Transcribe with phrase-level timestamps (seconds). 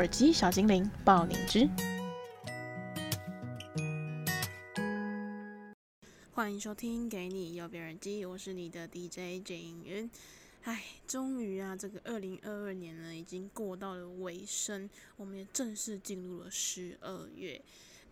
[0.00, 1.68] 耳机小精灵爆你知，
[6.32, 10.10] 欢迎收听《给你右边耳机》，我是你的 DJ 景云。
[10.62, 17.60] 唉，终于啊，这个二零二二年呢，已经过到了尾声，我们也正式进入了十二月。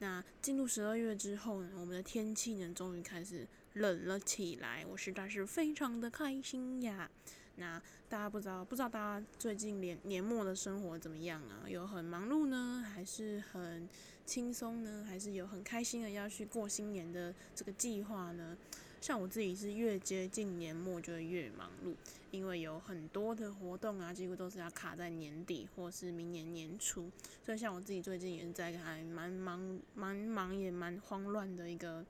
[0.01, 7.11] 那进入十二月之后呢，我们的天气呢，终于开始冷了起来，我实在是非常的开心呀。
[7.59, 11.69] 那大家不知道，不知道大家最近年年末的生活怎么样啊？
[11.69, 13.89] 有很忙碌呢，还是很
[14.25, 15.05] 轻松呢？
[15.07, 18.57] 还是有很开心的要去过新年的这个计划呢？
[19.01, 21.95] 像我自己是越接近年末就会越忙碌，
[22.33, 27.09] 因为有很多的活动啊，几乎都是要卡在年底或是明年年初。
[27.45, 32.05] 所以像我自己最近也是在还蛮忙、蛮忙也蛮慌乱的一个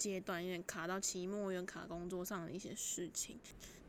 [0.00, 3.36] 阶段，有点卡到期末，又卡工作上的一些事情。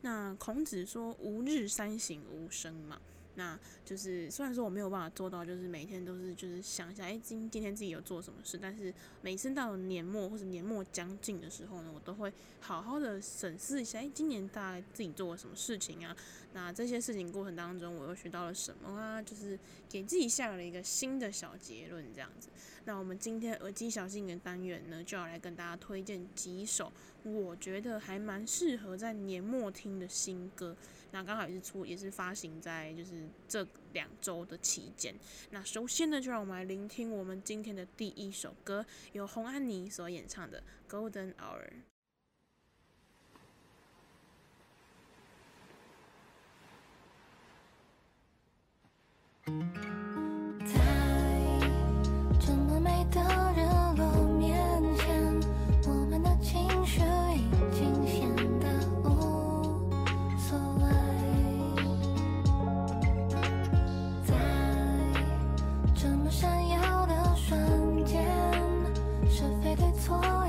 [0.02, 3.00] 那孔子说“吾日三省吾身”嘛，
[3.36, 16.14] 那就是虽然说我没有办法做到，就是每天都是就是想一下，哎，今今天自己有做什么事，但是每次到年末或者年末将近的时候呢，我都会好好的审视一下，哎，今年大概自己做了什么事情啊？
[16.54, 19.22] 那这些事情过程当中，我又学到了什么啊？
[19.22, 19.58] 就是
[19.88, 22.48] 给自己下了一个新的小结论，这样子。
[22.84, 26.92] 那我们今天耳机小精灵的单元呢，就要来跟大家推荐几首
[27.22, 30.76] 我觉得还蛮适合在年末听的新歌。
[31.12, 35.14] 那刚好也是出，也是发行在就是这两周的期间。
[35.50, 41.68] 那首先呢，就让我们来聆听我们今天的第一首歌，由洪安妮所演唱的《Golden Hour》。
[49.44, 49.52] 在
[52.38, 53.20] 这么美的
[53.56, 53.60] 日
[53.96, 54.06] 落
[54.38, 54.56] 面
[54.96, 55.40] 前
[55.88, 57.00] 我们的情绪
[57.34, 58.28] 已经显
[58.60, 58.68] 得
[59.02, 59.90] 无
[60.38, 60.84] 所谓
[64.24, 64.32] 在
[65.92, 68.24] 这么闪耀的瞬间
[69.28, 70.41] 是非对错。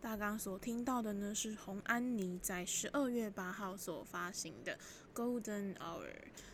[0.00, 4.76] 大纲所听到的呢，是洪安妮在十二月八号所发行的
[5.12, 6.06] 《Golden Hour》。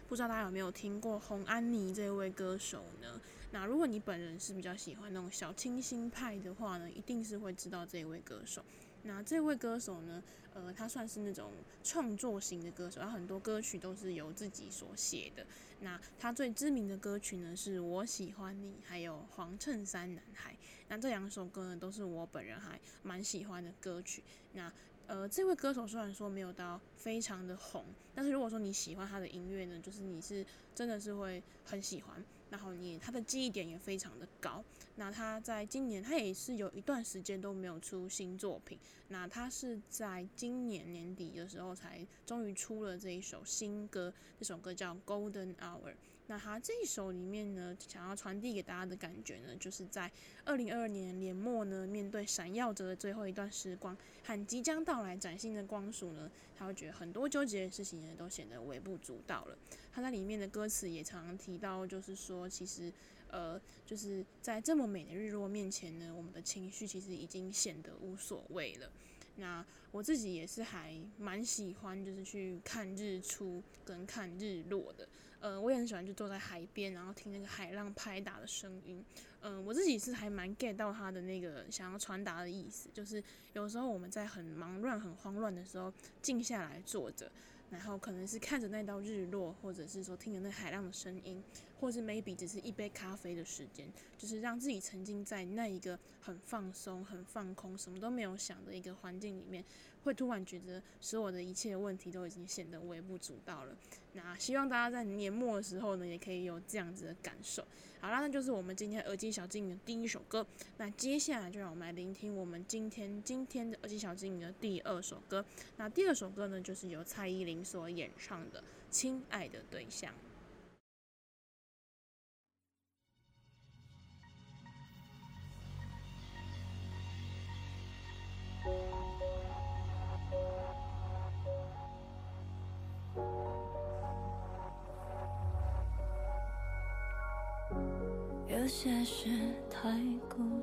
[0.09, 3.21] 不知道大家有没有听过洪安妮这位歌手呢？
[3.53, 8.65] 那如果你本人是比较喜欢那种小清新派的话呢，一定是会知道这位歌手。
[9.03, 10.23] 那这位歌手呢，
[10.55, 11.53] 呃，他算是那种
[11.83, 15.47] 创作型的歌手，他很多歌曲都是由自己所写的。
[15.81, 20.57] 那他最知名的歌曲呢，是我喜欢你，还有黄衬衫男孩。
[20.89, 24.23] 那这两首歌呢，都是我本人还蛮喜欢的歌曲。
[24.53, 24.73] 那
[25.07, 27.85] 呃，这位歌手虽然说没有到非常的红，
[28.15, 30.45] 但是如果说你喜欢他的音乐呢，就是你是
[30.75, 32.25] 真的是会很喜欢。
[32.51, 34.63] 然后你他的记忆点也非常的高。
[34.95, 38.79] 那他在今年，他也是有一段时间都没有出新作品。
[39.09, 45.91] 那他是在今年年底的时候才终于出了这一首新歌，这首歌叫《Golden Hour》。
[46.27, 50.11] 那他这一首里面呢，想要传递给大家的感觉呢，就是在
[50.45, 59.59] 二零二二年年末呢，面对闪耀着的最后一段时光和即将到来崭新的光束呢，他会觉得很多纠结的事情呢，都显得微不足道了。
[59.93, 62.91] 他在里面的歌词也常常提到，就是说，其实，
[63.29, 68.91] 呃，就是在这么美的日落面前呢，我们的情绪其实已经显得无所谓了。
[69.37, 75.07] 那我自己也是还蛮喜欢，就是去看日出跟看日落的。
[75.45, 79.05] 呃，我也很喜欢就坐在海边，然后听那个海浪拍打的声音。
[79.43, 85.93] 嗯、我自己是还蛮 get 到他的那个想要传达的意思，就是有时候我们在很忙乱、很慌乱的时候，
[86.23, 87.31] 静下来坐着，
[87.71, 91.45] 然后可能是看着那道日落，或者是说听着那海浪的声音，
[91.79, 93.87] 或是 maybe 只是一杯咖啡的时间，
[94.17, 99.63] 就是让自己沉浸在那一个很放松、很放空、什么都没有想的一个环境里面。
[100.05, 103.77] 会突然觉得所有的一切问题都已经显得微不足道了。
[104.13, 107.65] 那希望大家在年末的时候呢，也可以有这样子的感受。
[108.01, 110.47] 好啦，那就是我们今天耳机小精灵的第一首歌。
[110.77, 115.45] 那接下来就让我们来聆听我们今天今天的耳机小精灵的第二首歌。
[115.79, 118.61] 那第二首歌呢，就是由蔡依林所演唱的
[118.91, 120.13] 《亲爱的对象》。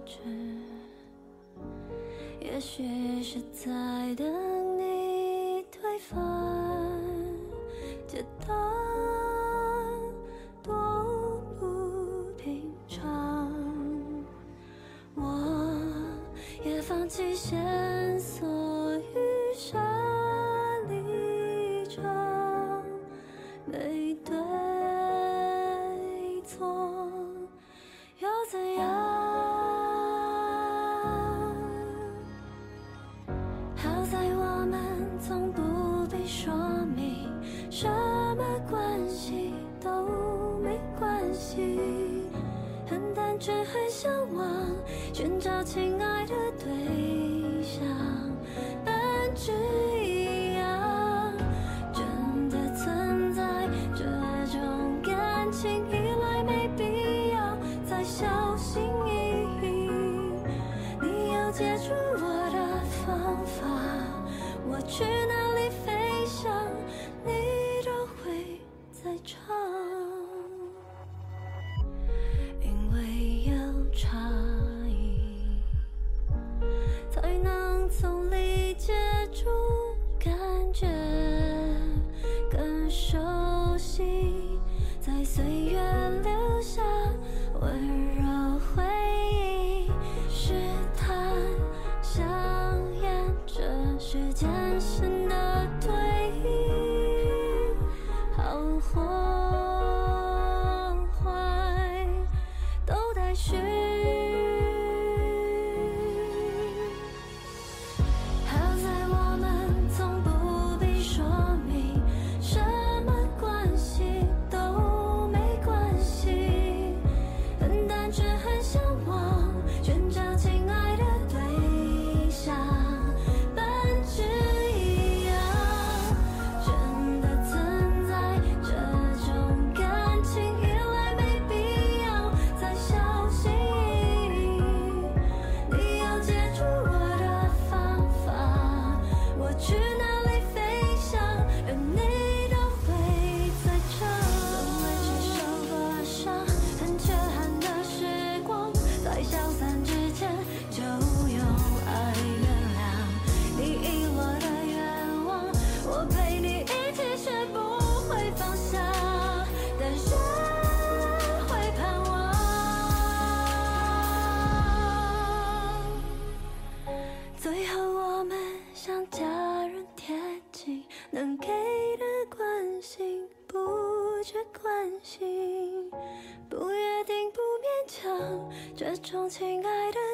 [0.05, 0.19] 只，
[2.39, 3.71] 也许是在
[4.15, 6.19] 等你推翻，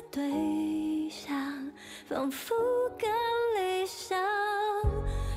[0.09, 1.35] 对象，
[2.07, 2.55] 仿佛
[2.97, 3.09] 更
[3.55, 4.17] 理想。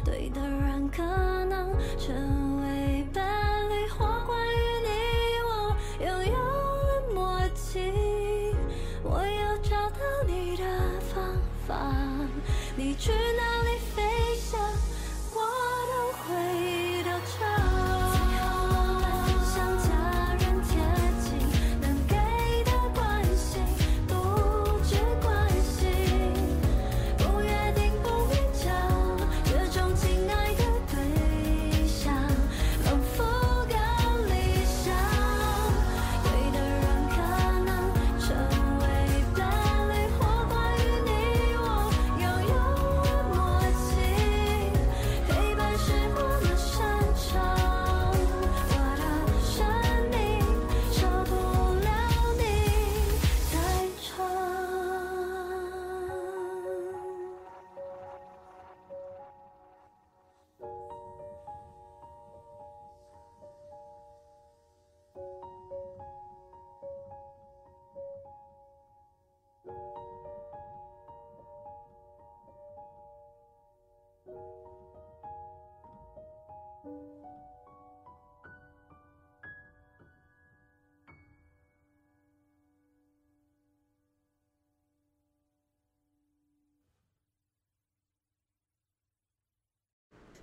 [0.05, 4.89] 对的人可能成为伴侣，或关于你
[5.45, 7.93] 我拥有了默契。
[9.03, 10.65] 我要找到你的
[11.01, 11.37] 方
[11.67, 11.93] 法，
[12.77, 13.13] 你去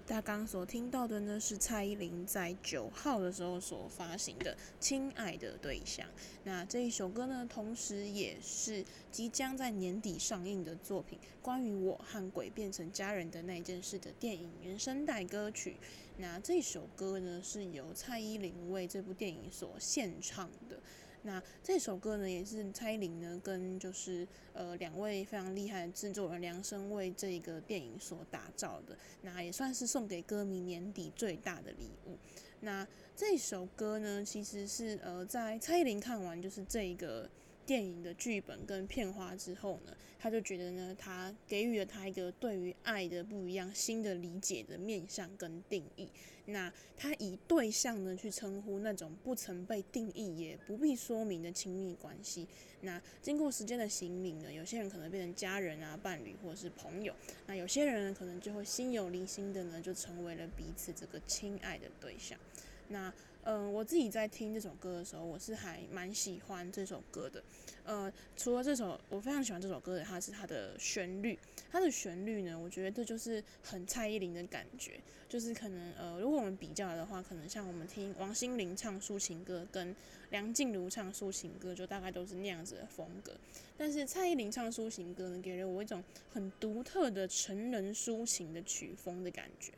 [0.07, 6.07] 大家刚刚所听到的呢，是蔡依林在九号的时候所发行的《亲爱的对象》。
[6.45, 15.75] 那这一首歌呢，同时也是即将在年底上映的作品《关于我和鬼变成家人的那件事》的电影原声带歌曲。
[16.19, 20.79] 那这首歌呢，是由蔡依林为这部电影所献唱的。
[21.27, 32.17] 那这首歌呢，也是蔡依林呢跟就是呃两位非常厉害的制作人量身为这个电影所打造的，那也算是送给歌迷年底最大的礼物。
[32.61, 37.29] 那这首歌呢，其实是呃在蔡依林看完就是这个。
[37.67, 46.09] 电影的剧本跟片花之后呢，他就觉得呢，他给予了他一个对于爱的不一样新的理解的面向跟定义。
[46.49, 52.47] 那他以对象呢去称呼那种不曾被定义也不必说明的亲密关系。
[52.81, 57.13] 那经过时间的洗礼呢，有些人可能变成家人啊、伴侣或者是朋友。
[57.47, 62.39] 那有些人呢，可能就会心有灵犀的呢，就成为了彼此这个亲爱的对象。
[62.87, 63.13] 那
[63.49, 67.41] 嗯，我自己在听这首歌的时候，我是还蛮喜欢这首歌的。
[67.85, 71.39] 呃，除了这首，我非常喜欢这首歌的，它是它的旋律。
[71.71, 74.99] 它的旋律呢，我觉得这就是很蔡依林的感觉。
[75.29, 79.95] 就是可能呃，如果我们比较的话，可能像我们听王心凌唱抒情歌，跟
[80.31, 83.31] 梁静茹唱抒情歌，就大概都是那样子的风格。
[83.77, 89.71] 但是蔡依林唱抒情歌呢，给了我一种很独特的成人抒情的曲风的感觉。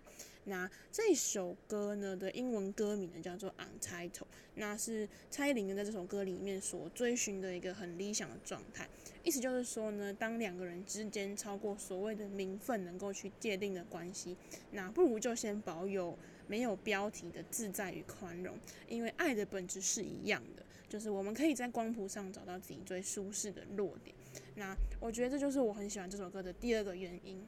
[0.46, 8.88] 那这首歌呢的英文歌名呢叫做 UN TITLE 那是蔡依林呢在这首歌里面所追寻的一个很理想的状态。
[9.24, 14.36] 意思就是说呢，当两个人之间超过所谓的名分能够去界定的关系，
[14.72, 16.18] 那不如就先保有
[16.48, 24.16] 没有标题的自在与宽容，因为爱的本质是一样的，就是我们可以在光谱上找到自己最舒适的落点。
[24.56, 27.46] 那我觉得这就是我很喜欢这首歌的第二个原因。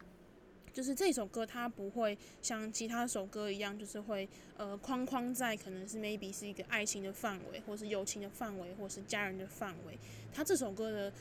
[0.74, 9.98] 就是这首歌，它不会像其他首歌一样，就是会呃框框在可能是 maybe 是一个爱情的范围，或是友情的范围，或是家人的范围。
[10.34, 11.12] 它这首歌的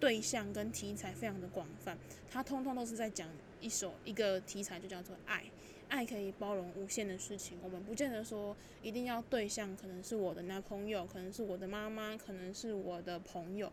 [0.00, 1.96] 对象跟题材非常的广泛，
[2.30, 3.28] 它通通都是在讲
[3.60, 5.44] 一首一个题材，就叫做爱。
[5.88, 13.70] 爱可以包容无限的事情，我们不见得说一定要对象，可能是我的男朋友，可能是我的妈妈，可能是我的朋友。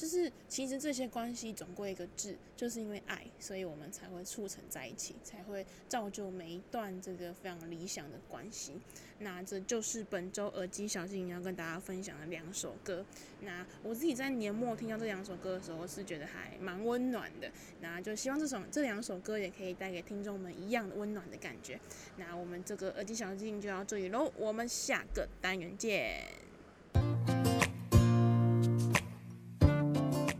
[0.00, 8.80] 就是其实这些关系总归一个字，就是因为爱，所以我们才会促成在一起，才会造就每一段这个非常理想的关系。
[9.18, 13.04] 那这就是本周耳机小精灵要跟大家分享的两首歌。
[13.42, 17.52] 那我自己在年末听到这两首歌的时候，是觉得还蛮温暖的。
[17.82, 21.78] 那就希望这首这两首歌也可以带给听众们一样的温暖的感觉。
[22.16, 26.49] 那我们这个耳机小精灵就到这里喽，我们下个单元见。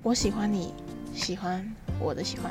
[0.03, 0.73] 我喜欢你，
[1.15, 2.51] 喜欢我的喜欢。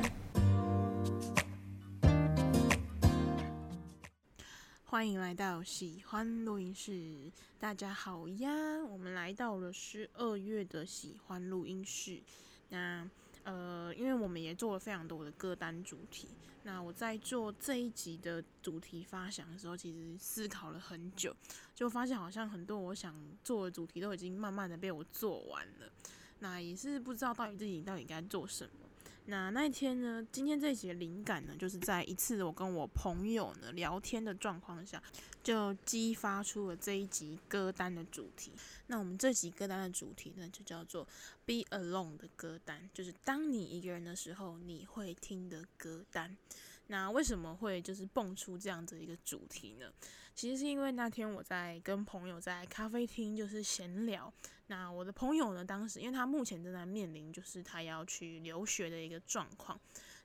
[4.84, 8.52] 欢迎来到喜欢录音室，大家好呀！
[8.88, 12.22] 我们来到了十二月的喜欢录音室。
[12.70, 13.10] 那
[13.44, 16.28] 呃，因为我们也做了非常多的歌单主题。
[16.62, 21.36] 那我在做这一集的主题发想的时候，其实思考了很久，
[21.74, 25.92] 就发现好像很多我想做的主题都已经慢慢的被我做完了。
[26.40, 28.72] 那也是不知道到底自己到底该做什么。
[29.26, 35.02] 那那一天呢，今天这一集的灵感呢，就是在一次我跟我朋友呢聊天的状况下，
[35.44, 38.52] 就激发出了这一集歌单的主题。
[38.88, 41.08] 那我们这集歌单的主题呢，就叫做
[41.46, 46.36] Be Alone 的歌单，就是当你一个人的时候，你会听的歌单。
[46.92, 49.92] 那为什么会就是蹦出这样子一个主题呢？
[50.34, 54.32] 其实是因为那天我在跟朋友在咖啡厅就是闲聊。
[54.68, 59.80] 那我的朋友呢，当时因为他目前正在面临就是他要去留学的一个状况。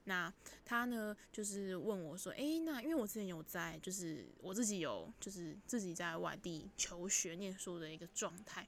[0.05, 0.33] 那
[0.65, 8.67] 他呢，就是问我说：“诶，那因为我之前有在，就是我自己有就是自己在外地求学念书的一个状态。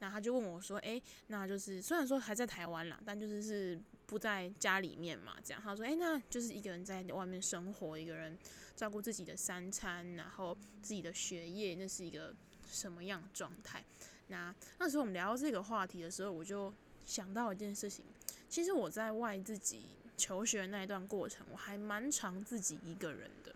[0.00, 8.36] 那他就问我说：‘诶，那就是虽然说还在台湾啦，但就是是。’”不在家里面嘛，这样他说，诶，那就是一个人在外面生活，一个人
[8.74, 12.34] 照顾自己的三餐，然后自己的学业，那是一个
[12.66, 13.84] 什么样的状态？
[14.28, 16.72] 那那时候我们聊到这个话题的时候，我就
[17.04, 18.02] 想到一件事情，
[18.48, 19.82] 其实我在外自己
[20.16, 23.54] 求学那一段过程，我还蛮常自己一个人的。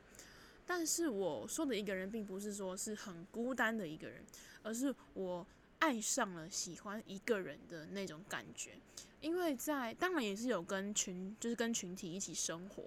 [0.67, 4.23] 但是我说的一个人，并不是说是很孤单的一个人，
[4.63, 5.47] 而是我
[5.83, 8.79] 爱上了喜欢一个人的那种感觉。
[9.21, 12.85] 因为在当然也是有跟群，就是跟群体一起生活，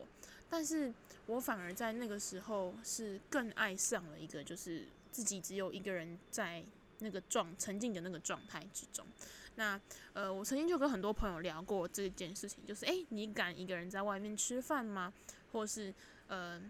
[0.50, 0.94] 但是
[1.26, 6.64] 我反而在那个时候是更爱上了一个，就是自己只有一个人在
[7.00, 9.06] 那个状沉浸的那个状态之中。
[9.56, 9.80] 那
[10.14, 15.14] 呃，我曾经就跟很多朋友聊过这件事情，就是诶，你敢一个人在外面吃饭吗？
[15.52, 15.94] 或是
[16.28, 16.62] 呃，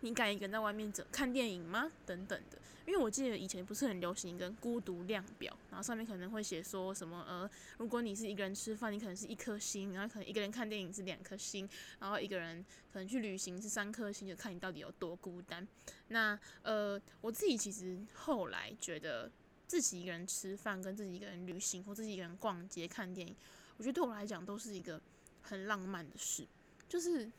[0.00, 1.90] 你敢一个人在外面走看电影吗？
[2.04, 2.58] 等等的。
[2.88, 11.68] 因为我记得以前不是很流行一个孤独量表，然后上面可能会写说什么呃，如果你是一个人吃饭，你可能是一颗星，然后可能一个人看电影是两颗星，
[12.00, 15.68] 然后一个人可能去旅行是三颗星，就看你到底有多孤单。
[16.08, 19.30] 那呃，我自己其实后来觉得
[19.66, 23.36] 自己一个人吃饭，跟自己一个人旅行，或自己一个人逛街看电影，
[23.76, 24.98] 我觉得对我来讲都是一个
[25.42, 26.46] 很浪漫的事，
[26.88, 27.30] 就是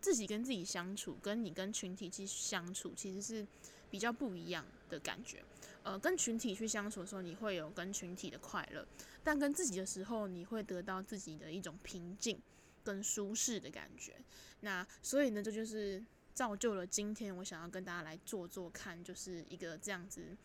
[0.00, 3.46] 自己跟自己相处，跟你跟群体去相处，其实是。
[3.94, 5.40] 比较不一样的感觉，
[5.84, 8.84] 呃，跟群体去相处的时候，你会有跟群体的快乐，
[9.22, 12.42] 但跟自己的时候，你会得到自己的一种平静
[12.82, 14.16] 跟舒适的感觉。
[14.62, 20.36] 那所以呢，这就是造就了今天我想要跟大家来做做看，就是一个这样子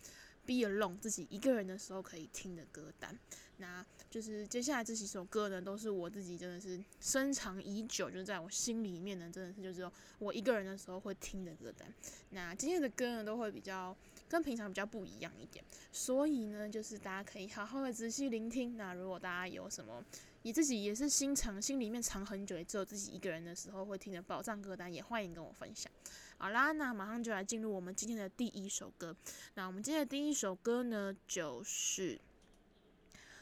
[0.45, 3.17] be alone 自己一个人的时候可以听的歌单。
[3.61, 11.93] 那就是接下来这几首歌呢，都是我自己真的是深藏已久，就是在我心里面呢，真的是就是我一个人的时候会听的歌单。
[12.29, 13.95] 那今天的歌呢，都会比较
[14.29, 18.77] 跟平常比较不一样一点，所以呢，就是大家可以好好的仔细聆听。
[18.77, 20.01] 那如果大家有什么
[20.43, 25.91] 你自己也是心藏心里面藏很久，也只有自己一个人的时候会听的宝藏歌单，也欢迎跟我分享。
[26.37, 29.13] 好啦，那马上就来进入我们今天的第一首歌。
[29.55, 32.17] 那我们今天的第一首歌呢，就是。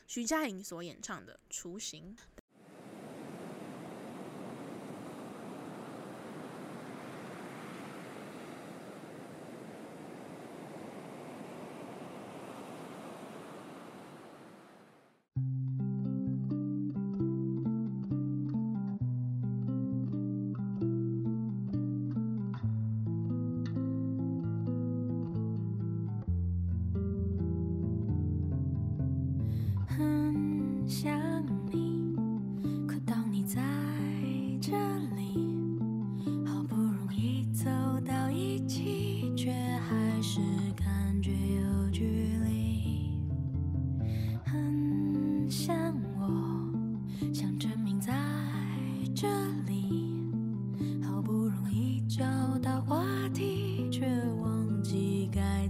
[0.08, 2.16] 徐佳莹所演唱的《雏形》。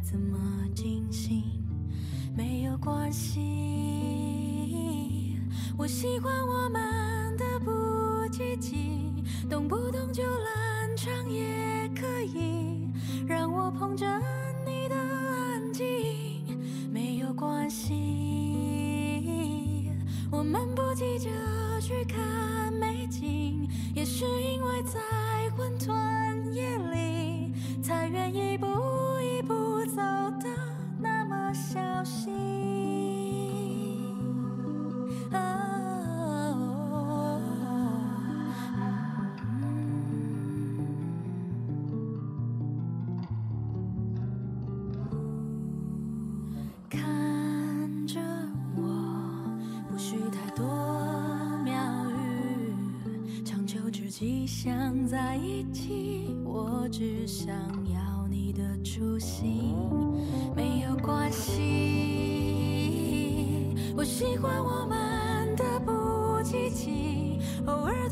[0.03, 0.38] 怎么
[0.75, 1.43] 进行？
[2.36, 3.39] 没有关系，
[5.77, 7.71] 我喜欢我们的不
[8.31, 9.12] 积极，
[9.49, 12.88] 动不动就冷场，也可以
[13.27, 14.05] 让我捧着
[14.65, 15.86] 你的安静。
[16.91, 17.95] 没有关系，
[20.31, 21.29] 我们不计较。
[54.67, 57.56] 想在一起，我只想
[57.89, 59.73] 要你的初心，
[60.58, 61.53] 没有关系。
[63.95, 68.10] 我喜欢我们的不积极，偶尔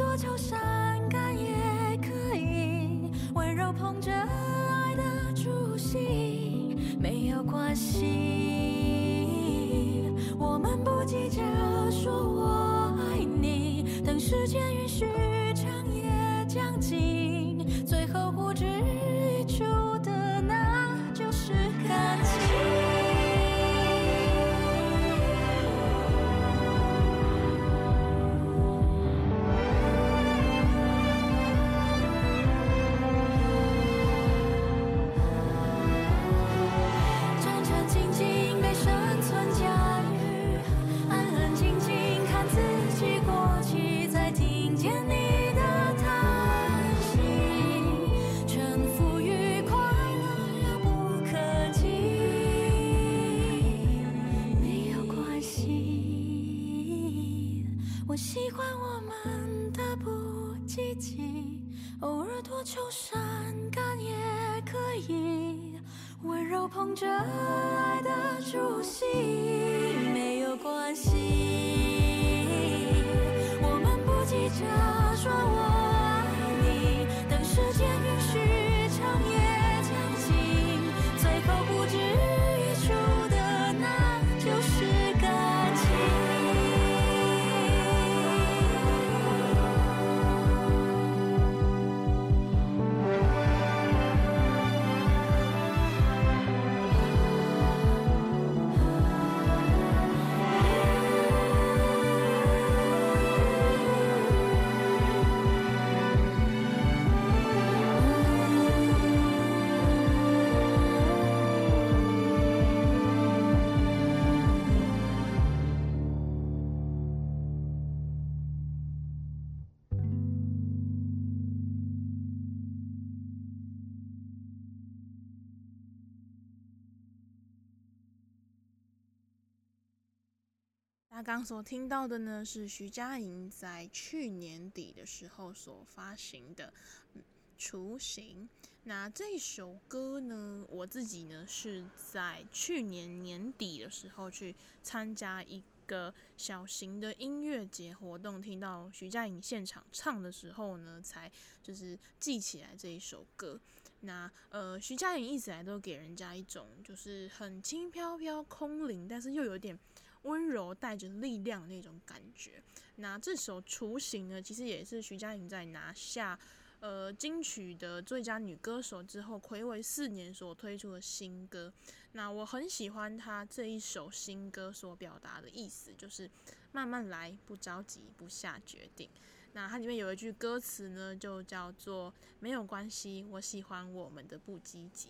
[131.35, 136.73] 刚所听到的呢，是徐佳莹在去年底的时候所发行的
[137.57, 138.47] 《雏形》。
[138.85, 151.29] 那这首歌呢，我自己呢是在去年年底的时候去参加一个小型的音乐节活动，听到徐佳莹现场唱的时候呢，才
[151.61, 153.59] 就是记起来这一首歌。
[153.99, 159.77] 那呃，徐佳莹一直来都给人家一种就是很轻飘飘、空灵，但是又有点。
[160.25, 162.61] 温柔带着力量的那种感觉。
[162.97, 166.37] 那这首《雏形》呢，其实也是徐佳莹在拿下
[166.79, 171.71] 呃金曲的最佳女歌手之后，睽违四年所推出的新歌。
[172.13, 176.29] 那我很喜欢她这一首新歌所表达的意思，就是
[176.71, 179.09] 慢慢来，不着急，不下决定。
[179.53, 185.09] 那它里面有一句歌词呢，就叫做“没有关系，我喜欢我们的不积极”。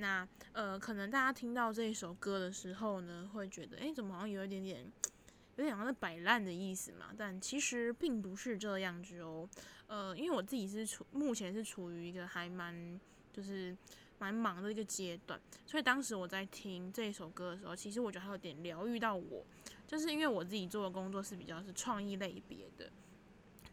[0.00, 4.90] 那呃，可能大家听到这一首歌的时候呢，会觉得，诶，怎么好像有一点点，
[5.56, 7.06] 有点像是摆烂的意思嘛？
[7.16, 9.48] 但其实并不是这样子哦。
[9.86, 12.98] 呃，因为我自己是处目前是处于一个还蛮
[13.32, 13.76] 就是
[14.18, 19.44] 蛮忙的一个阶段，所以当时我在听这一首歌的时候，其实我觉得还有点疗愈到我，
[19.86, 22.90] 就是因为我自己做的工作是比较是创意类别的。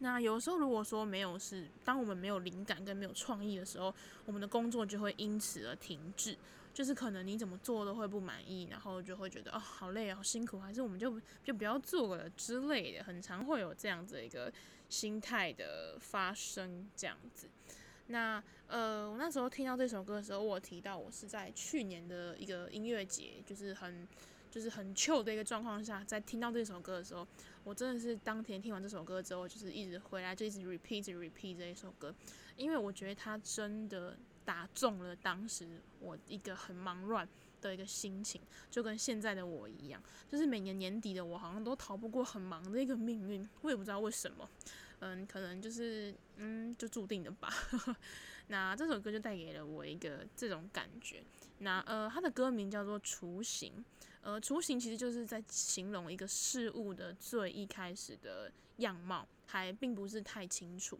[0.00, 3.92] 那有时候，如果说没有是，当我们没有灵感跟没有创意的时候，
[4.26, 6.36] 我们的工作就会因此而停滞，
[6.72, 14.52] 就是可能你怎么做都会不满意，然后就会觉得哦，好累，好辛苦，还是我们就就不要做了之类的，很常会有这样子一个
[14.88, 17.48] 心态的发生，这样子。
[18.06, 24.06] 那呃，我那时候听到这首歌的时候，我提到我是在去年的一个音乐节，就是很。
[24.50, 27.26] 就是很旧的一个状况下，在听到这首歌的时候，
[27.64, 32.14] 我真的是当天听完这首歌之后，就是一直回来就一直 repeat repeat 这一首歌，
[32.56, 35.66] 因为我觉得它真的打中了当时
[36.00, 37.28] 我一个很忙乱
[37.60, 38.40] 的一个心情，
[38.70, 44.48] 就跟现在的我一样，就是每年年底的我好像都逃不过很忙的一个命运，我也不知道为什么，
[45.00, 47.52] 嗯，可能就是嗯，就注定的吧。
[48.50, 51.22] 那这首歌就带给了我一个这种感觉。
[51.58, 53.72] 那呃，它的歌名叫做《雏形》。
[54.20, 60.98] 呃，雏形其实就是在形容一个事物的最一开始的样貌，还并不是太清楚。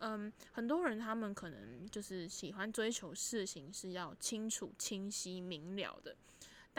[0.00, 6.14] 嗯，很多人他们可能就是喜欢追求事情是要清楚、清晰、明了的。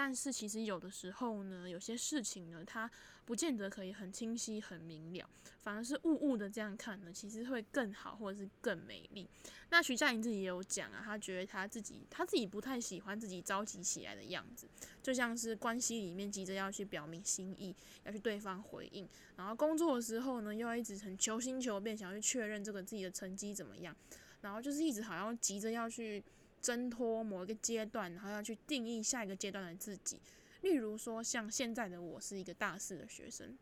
[0.01, 2.89] 但是其实有的时候呢，有些事情呢，它
[3.25, 9.29] 不见得可以很清晰、很明了，反而是雾雾的这样看呢，其实会更好，或者是更美丽。
[9.71, 14.69] 那徐佳莹自己也有讲啊，她觉得她自己，她自己不太喜欢自己着急起来的样子，
[15.03, 23.93] 就像是关系里面急着要去表明心意，要去对方回应，然后工作的时候呢，又一直很求新求变，想要去确认这个自己的成绩怎么样，
[24.39, 26.23] 然后就是一直好像急着要去。
[26.61, 30.19] 挣脱某一个阶段，然后要去定义下一个阶段的自己。
[30.61, 33.57] 例如说，像现在的我是一个大四的学生，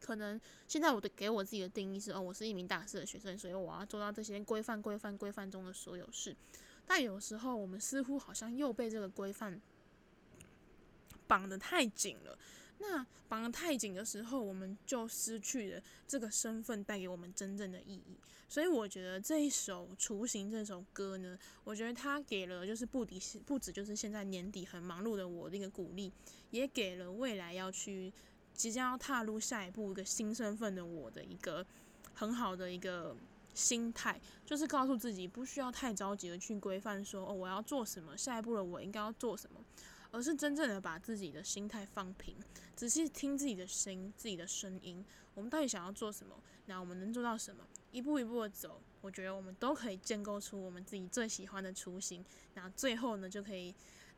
[0.00, 6.36] 可能现在我的给我自己的定义是：哦，我是一名大四的学生，所以我要做到这些规范、规范、规范中的所有事。
[6.86, 9.60] 但有时候，我们似乎好像又被这个规范
[11.26, 12.38] 绑得太紧了。
[12.78, 18.18] 那绑得太紧的时候，我们就失去了这个身份带给我们真正的意义。
[18.48, 26.10] 所以我觉得这一首《雏形》这首歌呢，我觉得它给了就是不敌不止就是现在年底很忙碌的我的一个鼓励，
[26.50, 28.10] 也给了未来要去
[28.54, 31.66] 即将要踏入下一步一个新身份的我的一个
[32.14, 33.14] 很好的一个
[33.52, 39.60] 心态，就是告诉自己不需要太着急的去规范说哦，我要做什么，下一步的我应该要做什么。
[40.10, 42.36] 而是真正的把自己的心态放平，
[42.74, 45.04] 仔细听自己的声音、自己的声音。
[45.34, 46.34] 我们到底想要做什么？
[46.66, 47.66] 那我们能做到什么？
[47.92, 52.24] 一步一步的走，我觉得我们都可以建构出我们自己最喜欢的雏形。
[52.54, 53.74] 那最后呢，就可以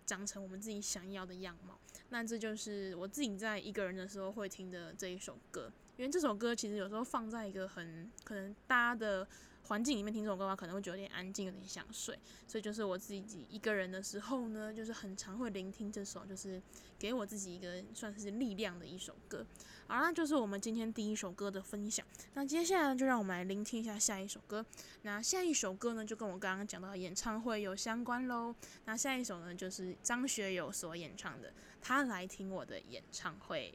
[0.06, 1.78] 长成我们自己想要的样貌。
[2.08, 5.72] 那这就是我自己在一个人的时候会听的这一首歌。
[5.96, 9.26] 因为这首歌其实有时候放在一个很可能大家的。
[9.70, 16.60] 环境里面听这种歌的话，可能会觉得有点安静，有点想睡，所以就是我自己一个人的时候呢，就是很常会聆听这首，就是
[16.98, 19.46] 给我自己一个算是力量的一首歌。
[19.86, 22.04] 好，那就是我们今天第一首歌的分享。
[22.34, 24.66] 那接下来就让我们来聆听一下下一首歌。
[25.02, 28.52] 那下一首歌呢，就跟我刚刚讲到的演唱会有相关喽。
[28.86, 31.48] 那下一首呢，就是张学友所演唱的
[31.80, 33.72] 《他来听我的演唱会》。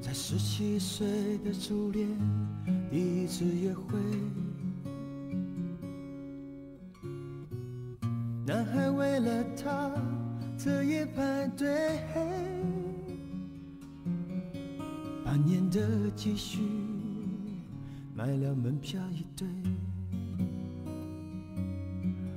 [0.00, 2.08] 在十七岁的初恋
[2.90, 3.98] 第一次约会，
[8.46, 9.90] 男孩为了她
[10.56, 11.98] 彻夜排队，
[15.24, 16.60] 半年的积蓄
[18.14, 19.48] 买了门票一对。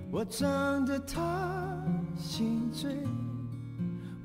[0.10, 1.78] 我唱得她
[2.18, 2.98] 心醉，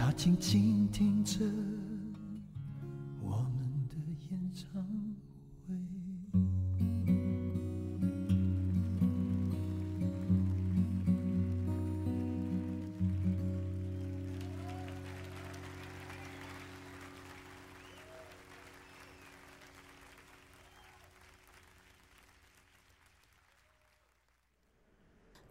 [0.00, 1.44] 他静静听着。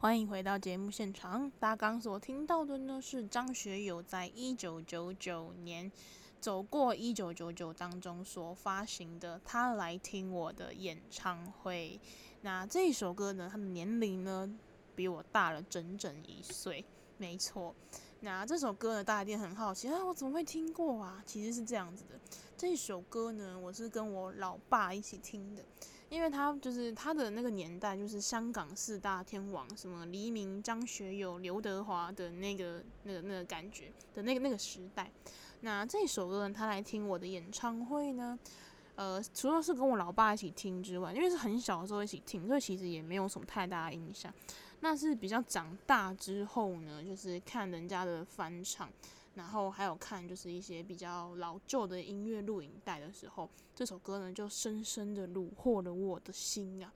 [0.01, 1.51] 欢迎回到节目现场。
[1.59, 5.91] 大家刚所听到的呢，是张学友在一九九九年
[6.39, 11.99] 走过一九九九当中所发行的《他来听我的演唱会》。
[12.43, 14.49] 那这首歌呢，他的年龄呢
[14.95, 16.85] 比我大了整整一岁。
[17.17, 17.75] 没错。
[18.21, 21.21] 那这首歌呢，大家一定很好奇啊，我怎么会听过啊？
[21.25, 22.17] 其实是这样子的，
[22.55, 25.65] 这首歌呢，我是跟我老爸一起听的。
[26.09, 35.11] 因为他就是他的那个年代，就是香港四大天王，什么黎明、张学友、刘德华的那个、那个、那个感觉的那个那个时代。
[35.61, 38.37] 那这首歌呢，他来听我的演唱会呢，
[38.95, 44.33] 呃，除了是跟我老爸一起听之外，因为是很小的时候一起听，所以其实也没有什么太大的印象。
[44.79, 48.89] 那是比较长大之后呢，就是看人家的翻唱。
[49.35, 56.91] 然后还有看，就是一些比较老旧的音乐录影带的时候，这首歌呢就深深的虏获了我的心啊！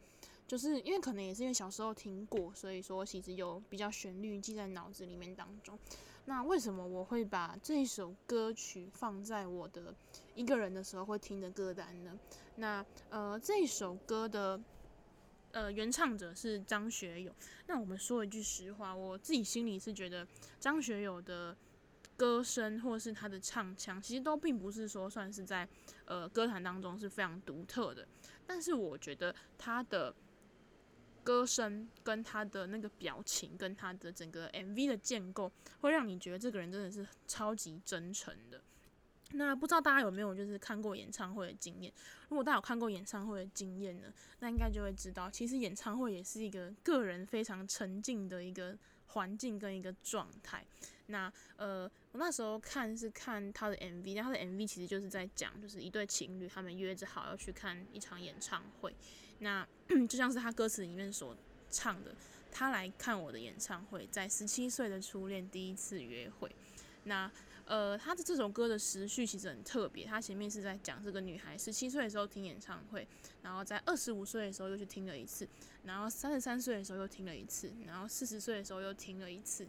[0.46, 5.80] 就是因为可能也是因为小时候听过，所以说其实有比较旋律记在脑子里面当中。
[6.26, 9.96] 那为什么我会把这首歌曲放在我的
[10.36, 12.20] 一个人的时候会听的歌单呢？
[12.58, 14.60] 那呃，这首歌的
[15.52, 17.34] 呃原唱者是张学友。
[17.68, 20.28] 那我们说一句实话，我自己心里是觉得
[20.60, 21.56] 张学友的。
[22.16, 25.68] 歌声或是他的唱腔，其实都并不是说算是在
[26.06, 28.08] 呃歌坛当中是非常独特的。
[28.46, 30.14] 但是我觉得他的
[31.24, 38.62] 歌声跟他的那个表情，跟他的整个 MV 的建构，会让你觉得这个人真的是超级真诚的。
[39.36, 41.92] 那不知道大家有没有就是看过演唱会的经验？
[42.30, 48.78] 如果大家有看过演唱会的经验呢，那应该就会知道，其实演唱会也是一个个人非常沉浸的一个
[49.14, 50.66] 环境跟一个状态。
[51.08, 58.96] 那呃，我那时候看是看他的 MV，那他的 MV 其实就是在讲，就是一对情侣他们约着好要去看一场演唱会。
[59.40, 59.68] 那
[60.08, 61.36] 就像是他歌词里面所
[61.70, 62.16] 唱的，
[62.52, 66.50] 他来看我的演唱会，在十七岁的初恋第一次约会。
[67.04, 67.30] 那
[67.66, 73.08] 呃，他的这首歌的时序其实很特别，他前面是在讲这个女孩十七岁的时候听演唱会，
[73.42, 75.48] 然后在二十五岁的时候又去听了一次，
[75.84, 79.68] 然后三十三岁的时候又听了一次，然后四十岁的时候又听了一次。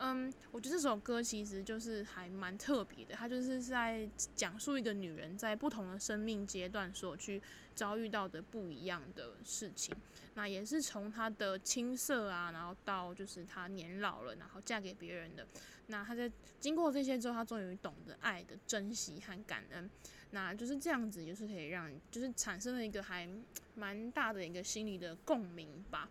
[0.00, 7.42] 嗯，我觉得这首歌其实就是还蛮特别的，它就是在讲述一个女人在不同的生命阶段所去
[7.74, 9.92] 遭遇到的不一样的事情。
[10.34, 15.44] 那也是从她的青涩啊，然后到就是她年老了，然后嫁给别人的。
[15.88, 16.30] 那她在
[16.60, 19.90] 经过这些之后，她终于懂得爱的珍惜和感恩。
[20.30, 23.28] 那就是这样子，就是可以让就是产生了一个还
[23.74, 26.08] 蛮大的一个心理的共鸣吧。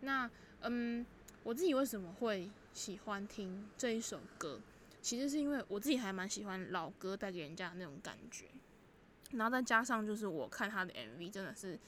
[0.00, 1.04] 那嗯，
[1.42, 4.60] 我自己为什么会喜欢听这一首歌，
[5.00, 8.46] 其实是因为我自己还蛮喜欢老歌带给人家的那种感觉，
[9.32, 11.78] 然后再加上就是我看他的 MV，真的是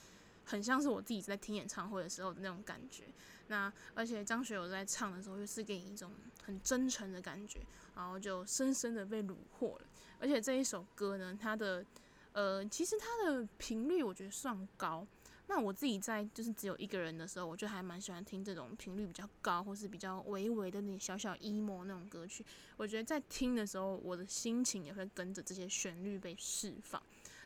[0.44, 3.04] 很像是我自己在听演唱会的时候的那种感觉。
[3.48, 6.12] 那而且张学友在唱的时候，又是给你一种
[6.42, 7.60] 很真诚的感觉，
[7.94, 9.86] 然后就深深的被虏获了。
[10.18, 11.84] 而且这一首歌呢，它的
[12.32, 15.06] 呃，其实它的频率我觉得算高。
[15.48, 22.44] 那我自己在就是只有一个人的时候，我就还蛮喜欢听这种频率比较高，或是比较微微的那小小 emo 那种歌曲。
[22.76, 27.00] 我觉得在听的时候，我的心情也会跟着这些旋律被释放。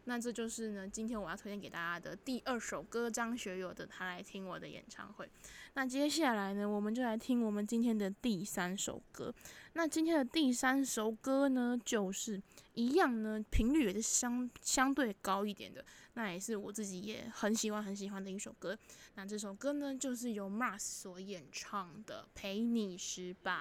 [0.04, 5.26] 那这就是呢，今天我要推荐给大家的第二首歌，张学友的《他来听我的演唱会》。
[5.74, 9.32] 那接下来呢，我们就来听我们今天的第三首歌。
[9.74, 12.42] 那今天的第三首歌呢，就是
[12.74, 15.84] 一样呢，频率也是相相对高一点的。
[16.14, 18.76] 那也是我自己也很喜欢很喜欢的一首歌。
[19.14, 23.52] 那这首歌呢，就是由 Mars 所演唱的《陪你失败》。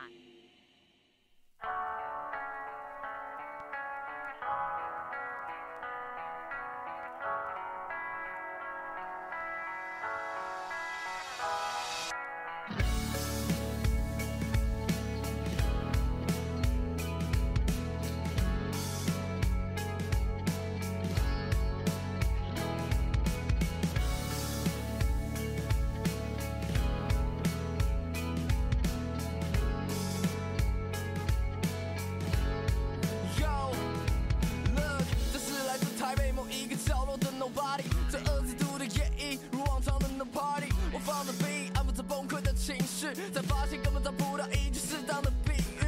[43.34, 45.86] 才发现根本找不到一句适当的比喻。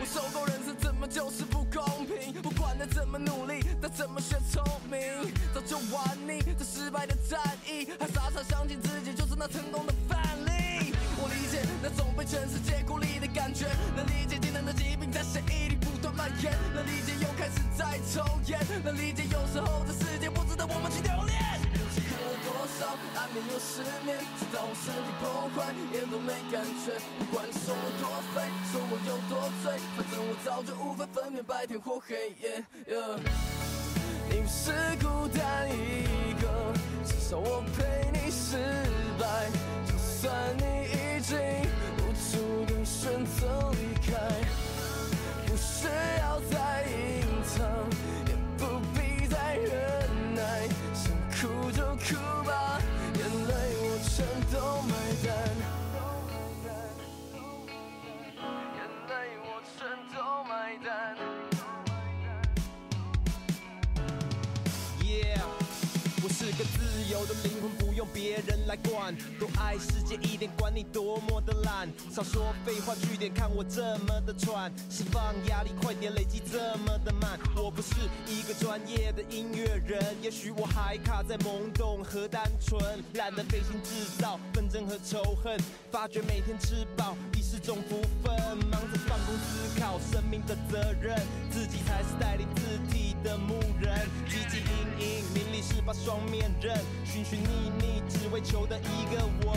[0.00, 5.00] 我受够人生怎么就是不公平，不管他怎么努力，他怎么学聪明，
[5.54, 10.92] 早就玩腻这失败的战役，还傻傻相信自己就是那成功的范例。
[11.20, 21.47] 我理解那种被全世界孤立的感觉，能理解艰难的疾病在血液里不断蔓延，能理解又开始在抽烟，能理解有时候这世界不值得我们去留恋。
[22.78, 26.94] 多少安眠又失眠，直到我身体崩坏，眼都没感觉。
[27.18, 32.64] 不管你说我多废，说我有多醉，反正我早就无法分辨白天或黑夜。
[34.30, 34.70] 你不是
[35.02, 36.72] 孤单一个，
[37.04, 37.82] 至少我陪
[68.18, 71.88] 别人来管，多爱世界一点，管你多么的懒。
[72.12, 77.38] 少说废话，句点，看我这么的喘，释放压力，快点累积这么的慢。
[77.54, 77.94] 我不是
[78.26, 82.82] 一个专业的音乐人，也许我还卡在懵懂和单纯，
[83.14, 85.56] 懒得费心制造纷争和仇恨，
[85.92, 88.34] 发觉每天吃饱已是种福分，
[88.68, 91.16] 忙着放空思考生命的责任，
[91.52, 92.62] 自己才是带领自
[92.92, 93.94] 己的牧人，
[94.28, 96.76] 汲汲营营，名利是把双面刃。
[97.04, 99.56] 寻寻觅觅，只为求得一个吻。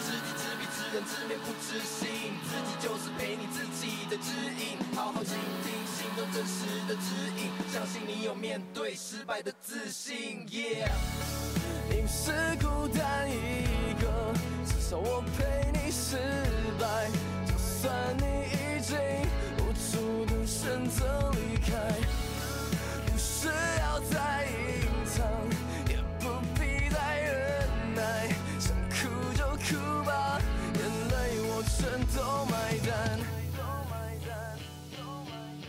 [0.00, 2.32] 知己知彼，知人知面不知心。
[2.44, 4.78] 自己就是陪你自己的指引。
[4.94, 10.46] 好好倾听心中真实的指引，相信你有面对失败的自信。
[10.46, 10.90] Yeah，
[11.90, 14.32] 你不是孤单一个，
[14.66, 16.16] 至少我陪你失
[16.78, 17.10] 败。
[17.46, 18.96] 就算你已经
[19.58, 21.72] 无助的选择离开，
[23.44, 25.22] 只要再隐藏
[25.90, 28.96] 也不必再忍耐想哭
[29.36, 30.40] 就哭吧
[30.72, 30.80] 眼
[31.10, 33.20] 泪我全都买单。
[33.54, 34.58] 都买单
[34.96, 35.30] 都买
[35.60, 35.68] 单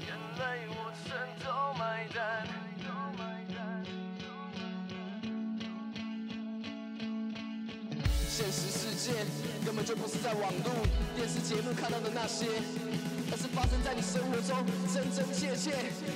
[0.00, 0.10] 眼
[0.40, 1.06] 泪我全
[1.46, 1.48] 都
[1.78, 2.63] 买单。
[8.34, 9.12] 现实世界
[9.64, 10.70] 根本就不是在网路、
[11.14, 12.50] 电视节目看到的那些，
[13.30, 14.58] 而是发生在你生活中
[14.90, 15.70] 真真切切，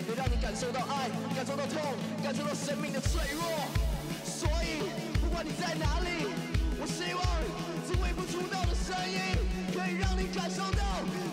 [0.08, 1.06] 能让你感受到爱、
[1.36, 1.78] 感受到痛、
[2.18, 3.46] 感受到生命的脆弱。
[4.26, 4.82] 所以，
[5.22, 6.26] 不管你在哪里，
[6.82, 7.22] 我希望
[7.86, 9.38] 这微不足道的声音，
[9.70, 10.82] 可以让你感受到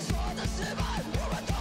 [0.05, 1.54] 所有的失败，我们都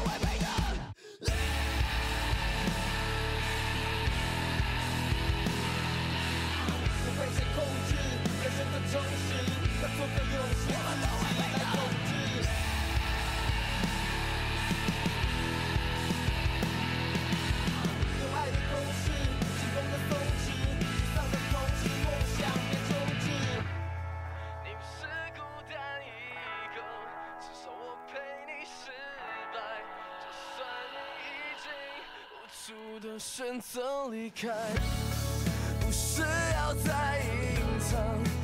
[33.61, 34.49] 走离开，
[35.81, 38.44] 不需要再隐藏。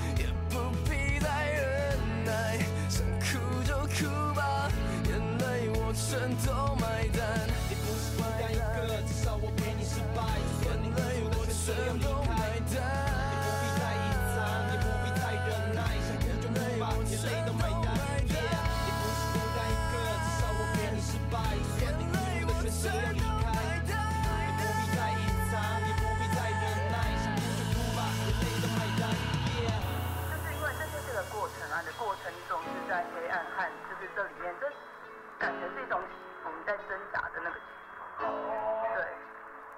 [35.91, 36.01] 东，
[36.45, 37.66] 我们在挣扎的那个地
[38.16, 38.30] 方，
[38.95, 39.03] 对，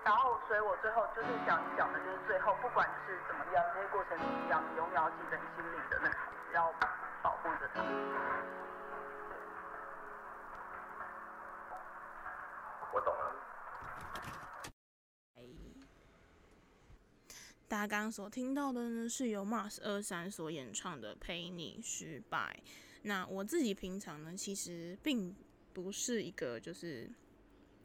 [0.05, 6.17] 然后，所以我最后就是想讲的，就是最后，不管是怎么样，这些过程一样，你永远要记在心里的那个，
[6.53, 6.71] 要
[7.23, 7.81] 保护着它。
[12.93, 13.33] 我懂了。
[17.67, 22.61] 大家刚刚所听到的呢，是由 Mars 二三所演唱的《陪你失败》。
[23.05, 25.35] 那我自己平常呢，其实并。
[25.73, 27.11] 不是一个就是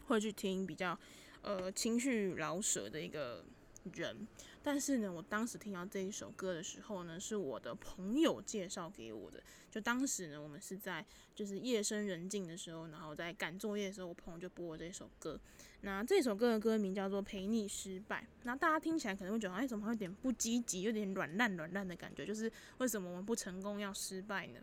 [0.08, 0.98] 会去听比较。
[1.44, 3.46] 呃，情绪老舍的一个
[3.94, 4.28] 人，
[4.62, 9.42] 但是呢，我当时听到这一首歌的时候呢，是我的朋友介绍给我的。
[9.72, 15.40] 就当时呢，我们是在就是夜深人静的时候，然后在赶作业的时候，我朋友就播了这首歌。
[15.82, 18.24] 那这首歌的歌名叫做《陪你失败》。
[18.44, 22.26] 那大家听起来可能会觉得，哎，怎么会有点不积极，有点软烂软烂的感觉？
[22.26, 24.60] 就是为什么我们不成功要失败呢？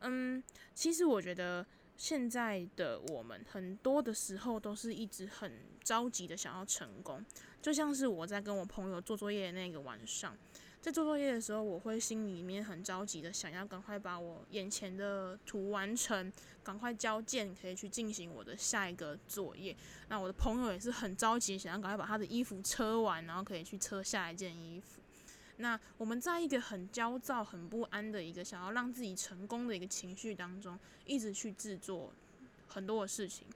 [0.00, 0.42] 嗯，
[0.74, 1.64] 其实我觉得。
[2.00, 5.52] 现在的我们很多的时候都是一直很
[5.84, 7.22] 着急的想要成功，
[7.60, 10.34] 就像是我在跟我朋友做作业的那个晚上，
[10.80, 16.32] 在做作业的时候，我会心里面很着急的想要赶快把我眼前的图完成，
[16.62, 19.76] 赶快交件，可以去进行我的下一个作业。
[20.08, 24.99] 那我的朋友也是很着急，想要赶快把他的衣服车完，然后可以去车下一件衣服。
[25.60, 32.12] 那我们在一个很焦躁、很不安的一个想要让自己成功的一个情绪当中，一直去制作
[32.66, 33.46] 很多的事情，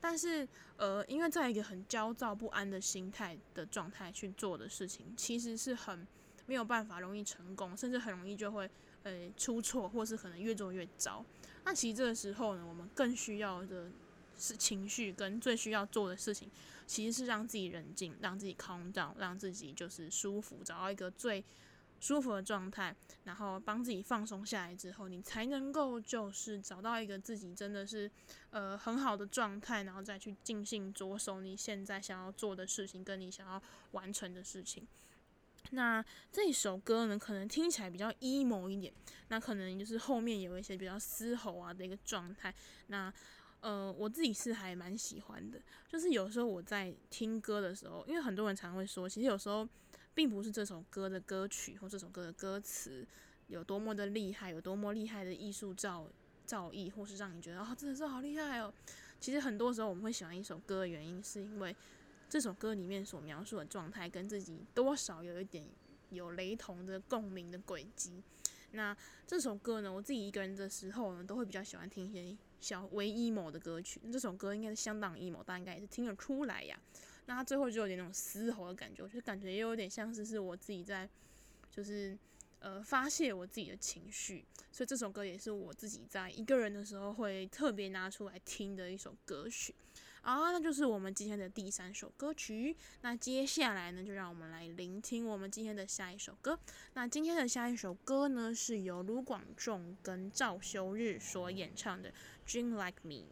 [0.00, 0.46] 但是
[0.76, 6.06] 呃，因为在一个很焦躁不安的心态的状态去做的事情，其实是很
[6.46, 8.70] 没有办法容易成功，甚至很容易就会
[9.04, 11.24] 呃出错，或是可能越做越糟。
[11.64, 13.90] 那其实这个时候呢，我们更需要的
[14.38, 16.50] 是情绪，跟最需要做的事情。
[16.86, 21.44] 其实是让自己冷静，让自己 calm down，让自己就是舒服，找到一个最
[21.98, 28.10] 舒服的状态，然后帮自己放松下来之后，你才能够就是找到一个自己真的是
[28.50, 33.60] 呃很好的状态，然后再去尽兴着手你现在想要做的事情，跟你想要
[33.92, 34.86] 完成的事情。
[35.70, 38.92] 那这首歌呢，可能听起来比较 emo 一点，
[39.28, 42.54] 那可能就是后面有一些比较嘶吼啊的一个状态，
[42.86, 43.12] 那。
[43.66, 49.68] 呃，我自己是还蛮喜欢的，就是有时候我在听歌的时候，因为很多人常会说，其实有时候
[50.14, 53.04] 并不是这首歌的歌曲或这首歌的歌词
[53.48, 56.08] 有多么的厉害，有多么厉害的艺术造
[56.44, 58.72] 造诣，或是让你觉得啊、哦，真的是好厉害哦。
[59.18, 61.74] 其实很多时候我们会喜欢一首歌的原因，是因为
[62.30, 65.66] 这首歌里面所描述的状态跟自己多少有一点
[66.10, 68.22] 有雷同的共鸣的轨迹。
[68.70, 68.96] 那
[69.26, 72.36] 这首歌呢，我自己一个人的时候呢，都会比较喜欢听一些。
[72.60, 76.78] 小微 emo 的歌曲，这首歌应该是相当 emo，大家应该也是听得出来呀。
[77.26, 81.08] 那他最后就有点那种嘶吼的感觉，我就感觉也有点像是是我自己在，
[81.70, 82.16] 就是
[82.60, 89.74] 呃发泄我自己的情绪，所以这首歌也是我自己在一个人的时候会特别拿出来听的一首歌曲。
[90.22, 92.76] 啊，那就是我们今天的第三首歌曲。
[93.02, 96.58] 那接下来呢，就让我们来聆听我们今天的下一首歌。
[96.94, 102.10] 那今天的下一首歌呢，是由卢广仲跟赵修日所演唱的
[102.46, 103.24] 《dream like me.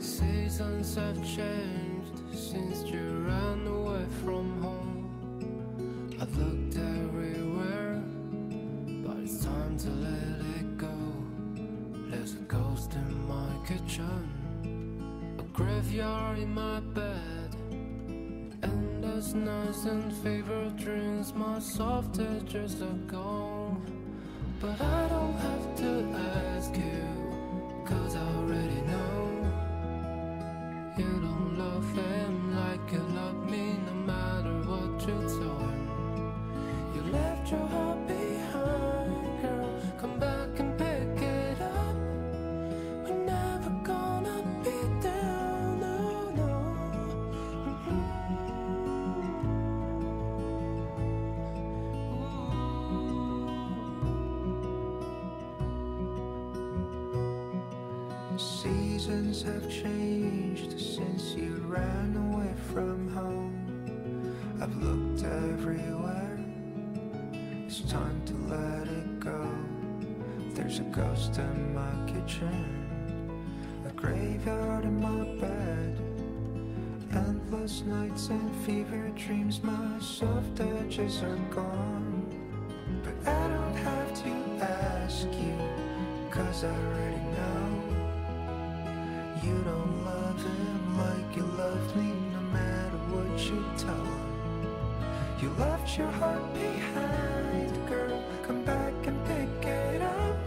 [0.00, 6.16] Seasons have changed since you ran away from home.
[6.20, 8.02] I've looked everywhere,
[9.06, 10.98] but it's time to let it go.
[12.10, 17.39] There's a ghost in my kitchen, a graveyard in my bed
[19.20, 23.82] sleepless nights and favorite dreams, my soft edges are gone.
[24.60, 26.16] But I don't have to
[26.56, 29.52] ask you, cause I already know
[30.96, 32.19] you don't love it.
[77.82, 82.26] nights and fever dreams My soft touches are gone.
[83.04, 84.30] But I don't have to
[84.64, 85.56] ask you
[86.30, 87.66] Cause I already know.
[89.44, 94.30] You don't love him like you love me No matter what you tell him
[95.40, 98.22] You left your heart behind, girl.
[98.46, 100.38] Come back and pick it up.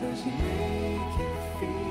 [0.00, 1.85] does he make you feel?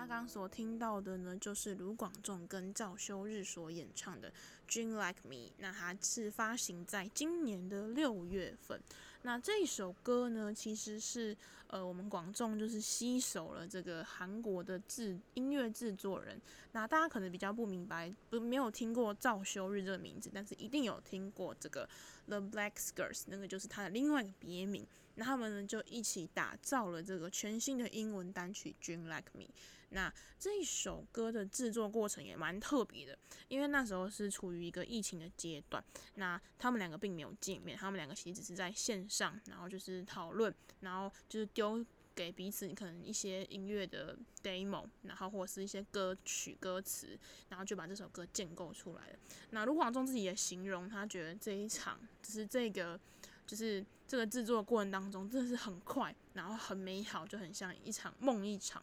[0.00, 4.32] 刚刚所听到的呢，就是卢广仲跟赵修日所演唱的
[4.66, 8.80] 《Dream Like Me》，那它是发行在今年的六月份。
[9.20, 11.36] 那这首歌呢，其实是
[11.66, 16.40] 呃我们广仲就是吸收了这个韩国的制音乐制作人。
[16.72, 21.86] 那大家可能比较不明白，不没有听过赵修日这个名字，但是一定有听过这个
[22.26, 24.86] The Black Skirts，那个就是他的另外一个别名。
[25.16, 29.44] 那他们呢就一起打造了这个全新的英文单曲《Dream Like Me》。
[29.90, 33.18] 那这一首歌的制作过程也蛮特别的，
[33.48, 35.82] 因为那时候是处于一个疫情的阶段，
[36.14, 41.84] 那他们两个并没有见面，他们两个其实只是在线上，然后就是讨论，然后就是丢
[42.14, 47.18] 给彼此可能一些音乐的 demo，然后或者是一些歌曲歌词，
[47.48, 49.18] 然后就把这首歌建构出来了。
[49.50, 52.98] 那卢广仲自己也形容，他觉得这一场就是这个
[53.46, 58.82] 就是这个制作过程当中真的是很快，然后很美好，就很像一场梦一场。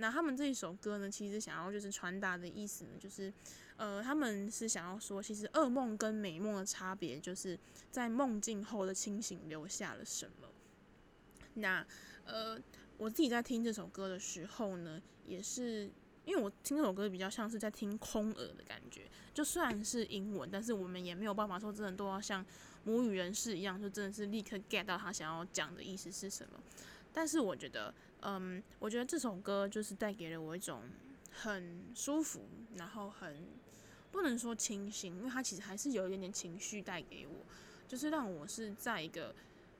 [0.00, 3.32] 那他们这一首歌呢，其实想要就是传达的意思呢，就是，
[3.76, 7.58] 呃，他们是想要说，其实噩梦跟美梦的差别，就是
[7.90, 10.48] 在梦境后的清醒留下了什么。
[11.54, 11.84] 那，
[12.24, 12.56] 呃，
[12.96, 15.90] 我自己在听这首歌的时候呢，也是
[16.24, 22.46] 因为我听这首歌比较像是在听空耳的感觉，就虽然是英文，但是我们也没有办法说真的都要像
[22.84, 26.60] 母语人士一样，就真的是立刻 get 到他想要讲的意思是什么。
[27.12, 27.92] 但是我觉得。
[28.22, 30.82] 嗯，我觉得这首歌就是带给了我一种
[31.30, 32.42] 很舒服，
[32.76, 33.46] 然后很
[34.10, 37.34] 不能说清新，因为它其实还是有一点点情绪带给我，
[37.86, 39.34] 就是让我是在一个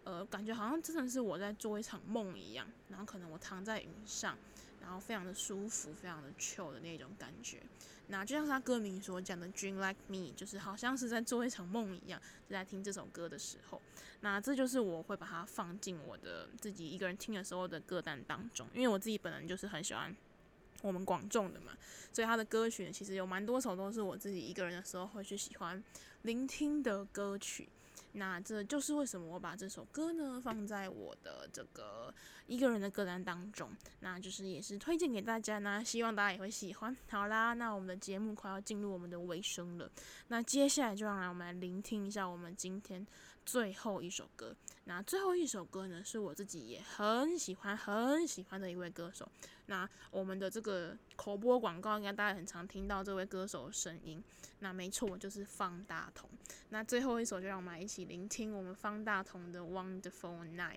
[0.05, 4.39] 呃，感觉好像真的是我在做一场梦一样，然后可能我躺在云上，
[4.81, 7.63] 然后非常的舒服，非常的 chill 的那种感觉。
[8.09, 13.81] 那就像是他歌名所讲的 “Dream Like Me”，就是好像是在做一场梦一样，就在听这首歌的时候。
[14.21, 20.15] 那这就是我会把它放进我的自己一个人听的时候的歌单当中，因为我自己本人就是很喜欢
[20.81, 21.73] 我们广众的嘛，
[22.13, 25.83] 所以他的歌曲，其实有蛮多首都是我自己一个人的时候会去喜欢
[26.23, 27.69] 聆听的歌曲。
[28.13, 32.13] 那这就是为什么我把这首歌呢放在我的这个
[32.47, 36.97] 一个人的歌单当中，那就是也是推荐给大家呢，希望大家也会喜欢。
[37.11, 39.91] 好啦，那我们的节目快要进入我们的尾声了，
[40.29, 43.07] 那接下来就让来我们来聆听一下我们今天
[43.49, 44.55] 最后一首歌。
[44.85, 49.27] 那最后一首歌呢，是我自己也很喜欢很喜欢的一位歌手。
[49.67, 54.23] 那我们的这个口播广告，应该大家很常听到这位歌手的声音。
[54.59, 56.29] 那没错，就是方大同。
[56.69, 60.77] 那最后一首，就让我们一起聆听我们方大同的《Wonderful Night》。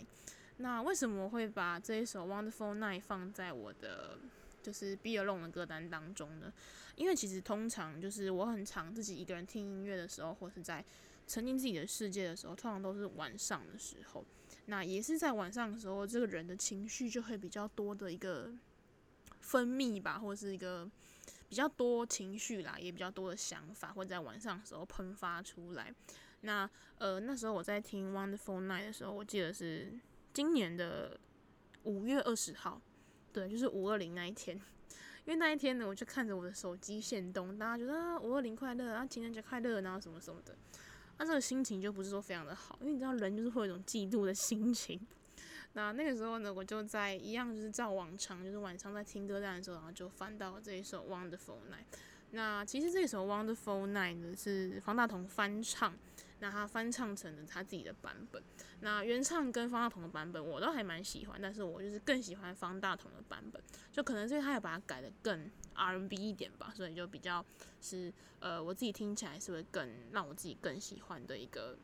[0.57, 4.17] 那为什么我会把这一首《Wonderful Night》放在我的
[4.63, 6.53] 就是 Be Alone 的歌单当中呢？
[6.95, 10.85] 因为其实通常就是我很常自己一个人听音乐的时候，或是在
[11.27, 14.25] 沉浸自己的世界的时候，通常都是晚上的时候。
[14.65, 18.53] 那也是在晚上的时候，这个人的情绪就会比较多的一个
[19.39, 20.89] 分泌吧，或者是一个
[21.49, 25.93] 比较多情绪啦，也比较多的想法会在晚上的时候喷发出来。
[26.41, 29.99] 那呃，那时候我在听《Wonderful Night》的时候，我记得是
[30.33, 31.19] 今年的
[31.83, 32.81] 五月二十号，
[33.33, 34.55] 对，就是五二零那一天。
[35.25, 40.57] 因为那一天呢，我就看着我的手机限动，大家觉得，五二零快乐啊，情人节快乐，然后什么什么的，
[41.21, 44.99] 他这个心情就不是说非常的好，因为你知道人就是会有一种嫉妒的心情。
[45.73, 51.85] 那那个时候呢，我就在一样就是照往常，就是晚上在听歌单的时候，然后就翻到这一首《Wonderful Night》。
[52.31, 55.93] 那其实这首《Wonderful Night》呢是方大同翻唱。
[56.41, 58.43] 那他翻唱成了他自己的版本，
[58.81, 63.61] 那原唱跟方大同的版本我都还蛮喜欢，但是我就是更喜欢方大同的版本，
[63.91, 67.45] 就可能是因为他要把它改的更 R&B 一点吧，所以就比较
[67.79, 71.77] 是呃我自己听起来是会更让我自己更喜欢的一个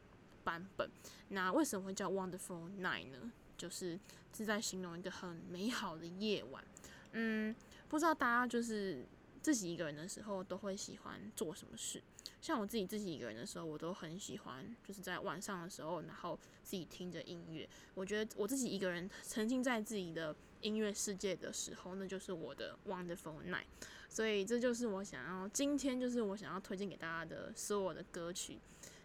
[0.43, 0.89] 版本。
[1.29, 3.31] 那为什么会叫 Wonderful Night 呢？
[3.55, 3.99] 就是
[4.35, 6.63] 是在形容一个很美好的夜晚。
[7.11, 7.55] 嗯，
[7.87, 9.05] 不知道大家就是
[9.41, 12.01] 自己一个人的时候都会喜欢做什么事？
[12.39, 17.67] 像我自己自己一个人的时候，我都很喜欢，就是在晚上的时候，然后自己听着音乐。
[17.93, 23.65] 我觉得我自己一个人沉浸在自己的音乐世界的时候，那就是我的 Wonderful Night。
[24.09, 28.57] 所以这就是我想要今天就是我想要推荐给大家的所有的歌曲。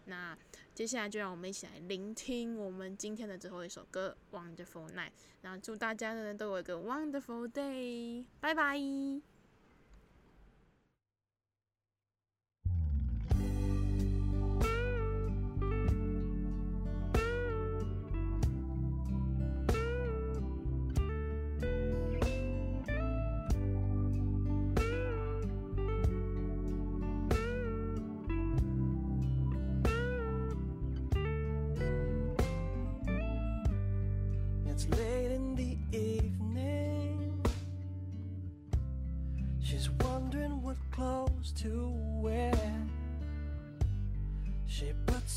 [0.05, 0.37] 那
[0.73, 5.11] 接下来就让我们一起来聆听我们今天的最后一首歌 Wonderful Night。
[5.41, 9.32] 然后祝大家呢都有一个 Wonderful Day，拜拜。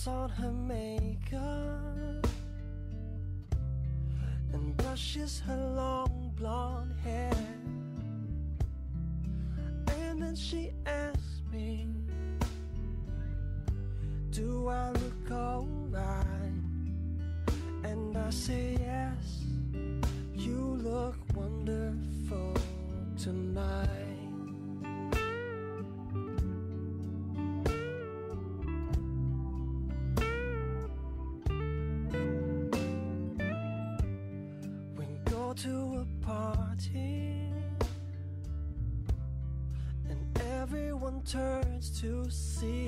[0.09, 2.27] on her makeup
[4.53, 7.33] and brushes her long blonde hair.
[9.99, 10.73] And then she
[41.27, 42.87] turns to see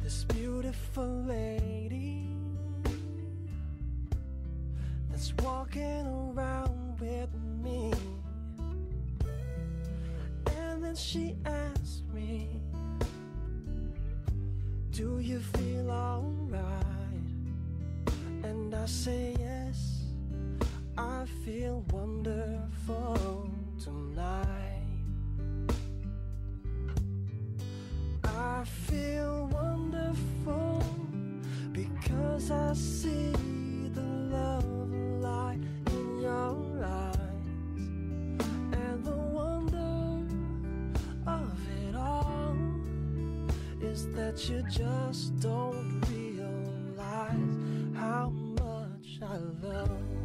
[0.00, 2.28] this beautiful lady
[5.10, 7.30] that's walking around with
[7.64, 7.92] me.
[10.56, 12.48] And then she asks me
[14.92, 16.62] do you feel alright?
[18.44, 20.04] And I say yes
[20.96, 21.84] I feel
[43.84, 47.56] is that you just don't realize
[47.94, 50.23] how much I love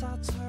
[0.00, 0.39] I talk